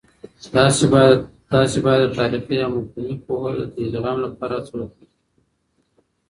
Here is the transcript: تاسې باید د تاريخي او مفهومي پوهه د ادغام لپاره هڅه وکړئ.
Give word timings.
تاسې 1.51 1.79
باید 1.85 2.01
د 2.03 2.11
تاريخي 2.17 2.57
او 2.65 2.69
مفهومي 2.75 3.15
پوهه 3.25 3.49
د 3.57 3.61
ادغام 3.83 4.17
لپاره 4.25 4.53
هڅه 4.57 4.73
وکړئ. 4.79 5.07